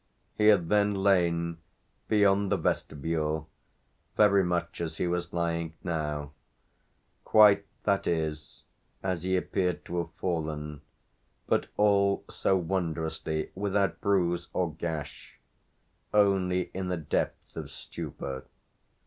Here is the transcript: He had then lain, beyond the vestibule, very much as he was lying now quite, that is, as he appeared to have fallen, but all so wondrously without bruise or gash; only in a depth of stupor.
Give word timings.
He 0.35 0.47
had 0.47 0.67
then 0.69 0.95
lain, 0.95 1.59
beyond 2.07 2.51
the 2.51 2.57
vestibule, 2.57 3.47
very 4.17 4.43
much 4.43 4.81
as 4.81 4.97
he 4.97 5.05
was 5.05 5.31
lying 5.31 5.75
now 5.83 6.31
quite, 7.23 7.67
that 7.83 8.07
is, 8.07 8.63
as 9.03 9.21
he 9.21 9.37
appeared 9.37 9.85
to 9.85 9.99
have 9.99 10.11
fallen, 10.17 10.81
but 11.45 11.67
all 11.77 12.23
so 12.31 12.57
wondrously 12.57 13.51
without 13.53 14.01
bruise 14.01 14.47
or 14.53 14.73
gash; 14.73 15.39
only 16.15 16.71
in 16.73 16.91
a 16.91 16.97
depth 16.97 17.55
of 17.55 17.69
stupor. 17.69 18.45